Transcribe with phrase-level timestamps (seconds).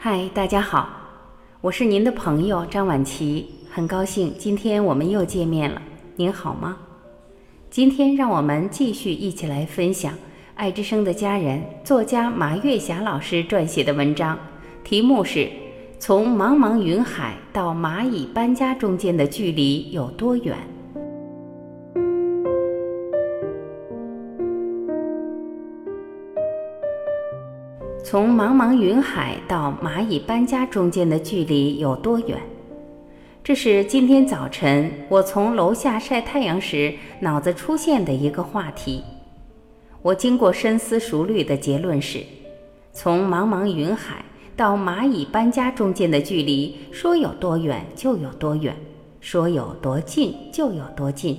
[0.00, 0.88] 嗨，大家好，
[1.60, 5.82] 我是您的朋友张婉琪，很高兴今天我们又见面了。
[6.14, 6.76] 您好吗？
[7.68, 10.14] 今天让我们继续一起来分享
[10.54, 14.38] 爱之声的家人作家马月霞老师撰写的文章，
[14.84, 15.40] 题目是
[15.98, 20.56] 《从茫茫云海到蚂蚁搬家中间的距离有多远》。
[28.10, 32.40] 从茫茫云海到蚂蚁搬家中间的距离有多远？
[33.44, 39.04] 这是今天早晨我从楼下晒太阳时脑子出现的一个话题。
[40.00, 42.20] 我经过深思熟虑的结论是：
[42.94, 44.24] 从茫茫云海
[44.56, 48.74] 到蚂蚁搬家中间的距离，说有多远就有多远，
[49.20, 51.38] 说有多近就有多近。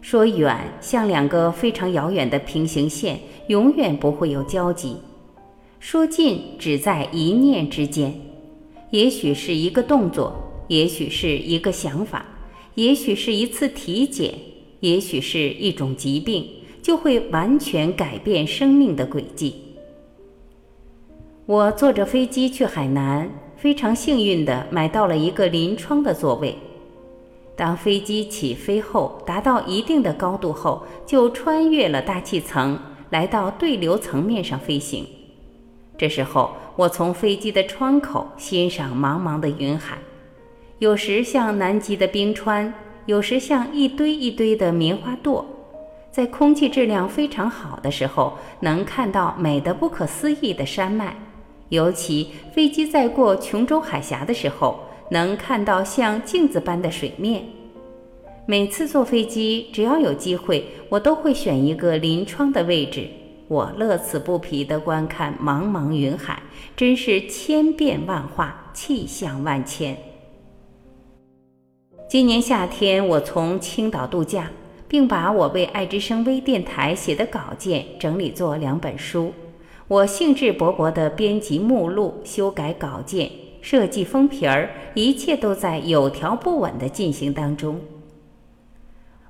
[0.00, 4.96] 说远像两个非常遥远的平行线，永远不会有交集。
[5.80, 8.12] 说尽只在一念之间，
[8.90, 10.34] 也许是一个动作，
[10.66, 12.24] 也许是一个想法，
[12.74, 14.34] 也许是一次体检，
[14.80, 16.46] 也许是一种疾病，
[16.82, 19.54] 就会完全改变生命的轨迹。
[21.46, 26.54] 我坐着飞机去海南，非常幸运地买到了一个临窗的座位。
[27.56, 32.78] 当飞机起飞后，达到一定的高度后，就穿越了大气层，
[33.10, 35.06] 来到对流层面上飞行。
[35.98, 39.98] 这时候，我从飞机的窗口欣赏茫茫的云海，
[40.78, 42.72] 有时像南极的冰川，
[43.06, 45.44] 有时像一堆一堆的棉花垛。
[46.12, 51.16] 在空气质量非常好的时候，能看到美得不可思议的山脉。
[51.68, 54.78] 尤其飞机在过琼州海峡的时候，
[55.10, 57.44] 能看到像镜子般的水面。
[58.46, 63.08] 每次坐飞机，只要有机会，我都会选一个临窗的位置。
[63.48, 66.42] 我乐此不疲地观看茫茫云海，
[66.76, 69.96] 真是千变万化，气象万千。
[72.06, 74.50] 今年夏天，我从青岛度假，
[74.86, 79.32] 并把我为爱之声微电台写的稿件整理做两本书。
[79.86, 83.30] 我兴致勃勃地编辑目录、修改稿件、
[83.62, 87.80] 设计封皮儿，一切都在有条不紊地进行当中。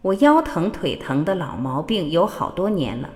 [0.00, 3.10] 我腰疼腿疼的老毛病有好多年了。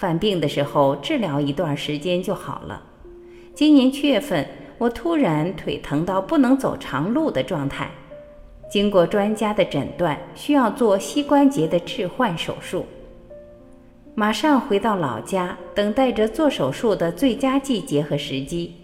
[0.00, 2.82] 犯病的时候治疗一段时间就好了。
[3.54, 7.90] 今年七月份，我突然腿疼到不能走长路的状态，
[8.70, 12.86] 经过专家的诊断，需要做膝关节的置换手术。
[14.14, 18.74] 马上回到老家，等待着做手术的最佳季节和时机。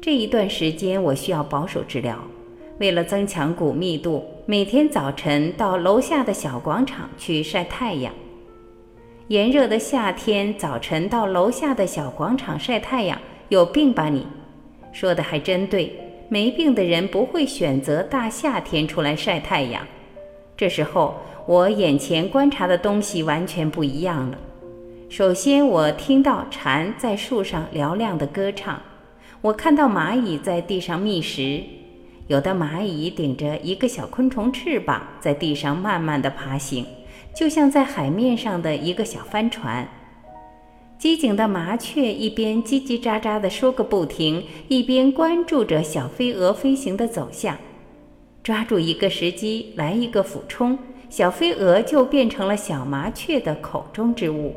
[0.00, 2.16] 这一段时间我需要保守治疗，
[2.78, 8.14] 为了增强骨密度，每天早晨到楼下的小广场去晒太阳。
[9.30, 13.16] 炎热的夏天早晨到楼下的小广场晒太阳，
[13.48, 14.26] 有病吧你？
[14.90, 15.96] 说的还真对，
[16.28, 19.86] 没病的人不会选择大夏天出来晒太阳。
[20.56, 21.14] 这时候，
[21.46, 24.38] 我眼前观察的东西完全不一样了。
[25.08, 28.82] 首先，我听到蝉在树上嘹亮的歌唱，
[29.40, 31.62] 我看到蚂蚁在地上觅食，
[32.26, 36.84] 有的蚂蚁顶着一个小昆虫翅膀，在地上慢慢地爬行。
[37.34, 39.88] 就像在海面上的一个小帆船，
[40.98, 47.56] 机警的麻雀一边叽叽喳喳地说个不停，一边关注着小飞蛾飞行的走向，
[48.42, 54.54] 抓住一个时机来一个俯冲，小飞蛾就变成了小麻雀的口中之物。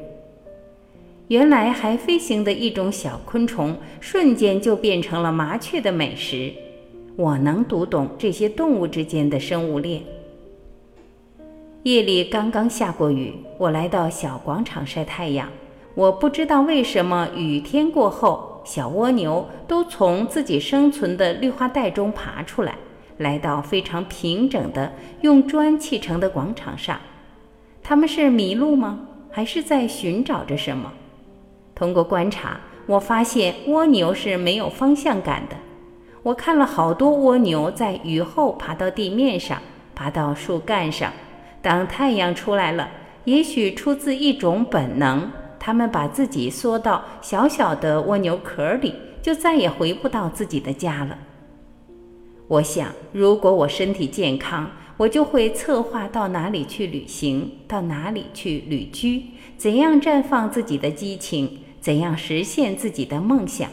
[1.30, 6.52] 原来还飞行的一种小昆虫，瞬间就变成了麻雀的美食。
[7.16, 10.02] 我能读懂这些动物之间的生物链。
[11.84, 15.50] 夜里刚刚下过雨，我来到小广场晒太阳。
[15.96, 22.76] 我不知道为什么雨天过后，小蜗牛都从自己生存的绿化带中爬出来，
[23.18, 26.98] 来到非常平整的用砖砌成的广场上。
[27.84, 29.02] 他们是迷路吗？
[29.30, 30.90] 还是在寻找着什么？
[31.76, 35.58] 通过观察，我发现蜗牛是没有方向感的。
[36.24, 39.62] 我看了好多蜗牛在雨后爬到地面上，
[39.94, 41.12] 爬到树干上。
[41.63, 42.89] 当太阳出来了，
[43.24, 51.18] 也许出自一种本能，他们把自己缩到小小的蜗牛壳里，就再也回不到自己的家了。
[52.50, 59.24] 我想，如果我身体健康，我就会策划到哪里去旅行，到哪里去旅居，
[59.57, 63.69] 怎样绽放自己的激情，怎样实现自己的梦想。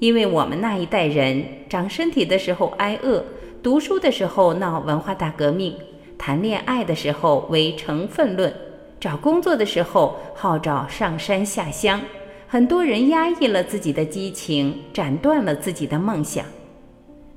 [0.00, 3.24] 因为我们那一代人，长身体的时候挨饿，
[3.62, 5.74] 读书的时候闹文化大革命。
[6.18, 8.52] 谈恋爱的时候为成分论，
[8.98, 12.00] 找工作的时候号召上山下乡，
[12.48, 16.44] 很多人压抑了自己的激情，斩断了自己的梦想。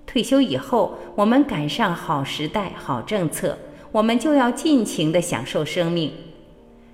[0.05, 3.55] 退休以后，我们赶上好时代、好政策，
[3.91, 6.11] 我们就要尽情地享受生命。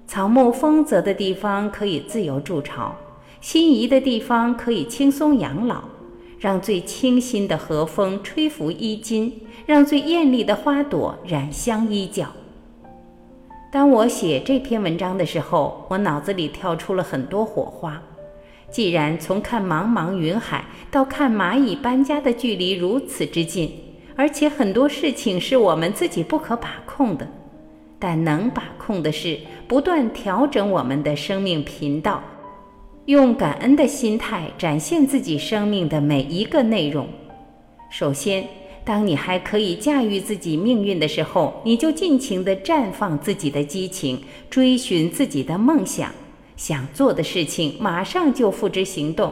[0.05, 2.93] 草木丰泽的地方可以自由筑巢，
[3.39, 5.83] 心仪的地方可以轻松养老。
[6.45, 9.33] 让最清新的和风吹拂衣襟，
[9.65, 12.27] 让最艳丽的花朵染香衣角。
[13.71, 17.99] 当我写这篇文章的时候，我脑子里跳出了很多火花。
[18.69, 23.71] 既然从看茫茫云海到看蚂蚁搬家的距离如此之近，
[24.15, 27.27] 而且很多事情是我们自己不可把控的，
[27.97, 32.21] 但能把控的是不断调整我们的生命频道。
[33.05, 37.07] 用感恩的心态展现自己生命的每一个内容。
[37.91, 38.47] 首先，
[38.83, 44.19] 当你还可以驾驭自己命运的时候，你就尽情地绽放自己的激情，
[44.49, 46.11] 追寻自己的梦想，
[46.57, 49.31] 想做的事情马上就付之行动。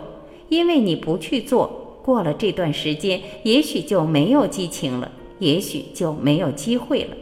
[0.49, 7.17] 因为你不去做，过了这段时间，也许就没有激情了，也许就没有机会了。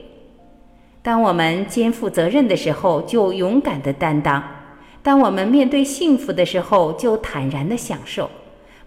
[1.01, 4.43] 当我们肩负责任的时候，就勇敢地担当。
[5.03, 8.29] 当我们面对幸福的时候，就坦然的享受，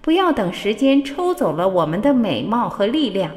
[0.00, 3.32] 不要等时间抽走了我们的美貌和力量，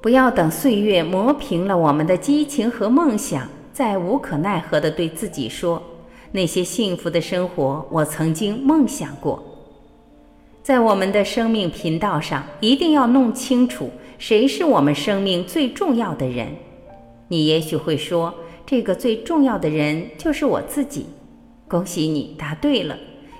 [0.00, 5.82] 不要等岁月磨平了我们的激情和梦想，再无可奈何的对自己说
[6.30, 9.42] ：“那些幸福的生活，我曾经梦想过。”
[10.62, 16.48] 在我们的生命频道上，一定要弄清楚谁是我们生命最重要的人。
[17.26, 18.32] 你也许会说，
[18.64, 21.06] 这个最重要的人就是我自己。
[21.66, 22.96] 恭喜你答对了，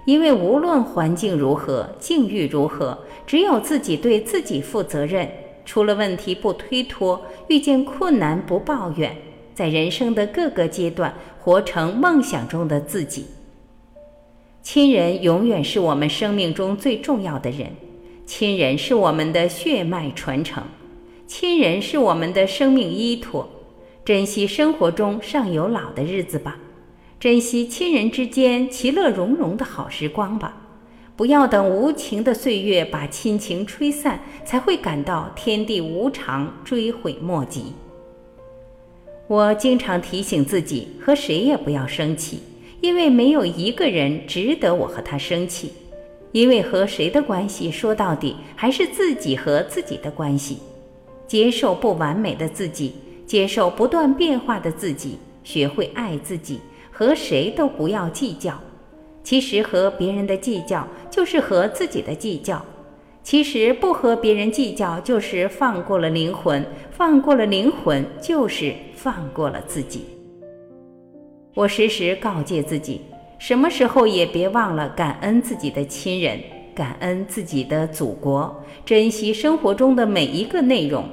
[0.06, 5.28] 因为无论环境如何，境遇如何，只有自己对自己负责任，
[5.64, 9.16] 出了问题不推脱，遇见困难不抱怨，
[9.54, 13.26] 在人生的各个阶段活成梦想中的自己。
[14.62, 17.70] 亲人永远是我们生命中最重要的人，
[18.24, 20.64] 亲人是我们的血脉传承，
[21.26, 23.46] 亲人是我们的生命依托，
[24.04, 26.58] 珍惜生活中尚有老的日子吧。
[27.24, 30.54] 珍惜亲人之间其乐融融的好时光吧，
[31.16, 37.72] 不要等无情的岁月把亲情吹散，才会感到天地无常，追悔莫及。
[39.26, 42.40] 我经常提醒自己，和谁也不要生气，
[42.82, 45.72] 因为没有一个人值得我和他生气。
[46.32, 50.58] 因为和谁的关系，说到底还是自己和自己的关系。
[51.26, 52.92] 接受不完美的自己，
[53.26, 56.60] 接受不断变化的自己，学会爱自己。
[56.96, 58.54] 和谁都不要计较，
[59.24, 62.58] 其实和别人的计较就是和自己的计较；
[63.24, 70.04] 其实不和别人计较就是放过了灵魂，放过了灵魂就是放过了自己。
[71.56, 73.00] 我时时告诫自己，
[73.40, 76.40] 什么时候也别忘了感恩自己的亲人，
[76.76, 81.08] 感恩自己的祖国，珍惜生活中的每一个内容，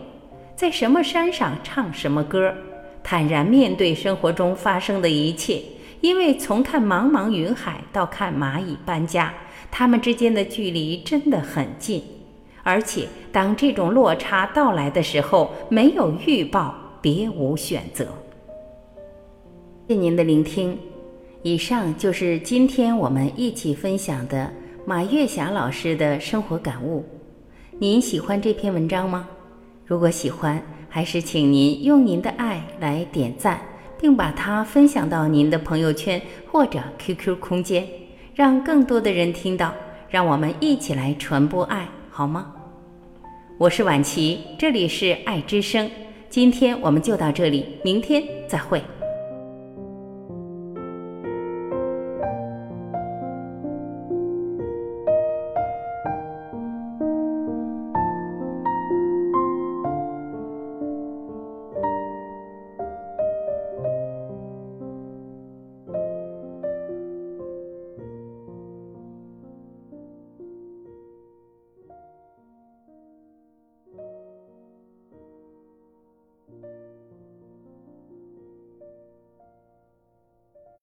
[0.55, 2.53] 在什么山上唱什么歌。
[3.03, 5.61] 坦然面对生活中发生的一切，
[6.01, 9.33] 因为从看茫茫云海到看蚂蚁搬家，
[9.69, 12.03] 它们之间的距离真的很近。
[12.63, 18.05] 而且，当这种落差到来的时候，没有预报，别无选择。
[19.87, 20.77] 谢谢您的聆听，
[21.41, 24.51] 以上就是今天我们一起分享的
[24.85, 27.03] 马月霞老师的生活感悟。
[27.79, 29.27] 您喜欢这篇文章吗？
[29.91, 33.59] 如果喜欢，还是请您用您的爱来点赞，
[33.99, 37.85] 并把它分享到您的朋友圈或者 QQ 空间，
[38.33, 39.73] 让更多的人听到。
[40.09, 42.53] 让我们一起来传播爱，好吗？
[43.57, 45.91] 我是婉琪，这里是爱之声。
[46.29, 48.81] 今天我们就到这里，明天再会。